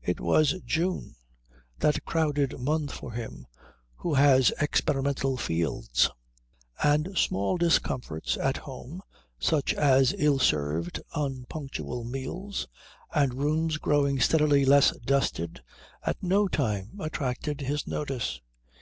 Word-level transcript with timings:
It 0.00 0.20
was 0.20 0.54
June, 0.64 1.16
that 1.80 2.04
crowded 2.04 2.56
month 2.60 2.92
for 2.92 3.10
him 3.10 3.48
who 3.96 4.14
has 4.14 4.52
experimental 4.60 5.36
fields; 5.36 6.08
and 6.84 7.18
small 7.18 7.56
discomforts 7.56 8.36
at 8.36 8.58
home, 8.58 9.02
such 9.40 9.74
as 9.74 10.14
ill 10.16 10.38
served, 10.38 11.00
unpunctual 11.16 12.04
meals 12.04 12.68
and 13.12 13.34
rooms 13.34 13.76
growing 13.78 14.20
steadily 14.20 14.64
less 14.64 14.96
dusted, 14.98 15.64
at 16.04 16.22
no 16.22 16.46
time 16.46 17.00
attracted 17.00 17.62
his 17.62 17.84
notice. 17.84 18.40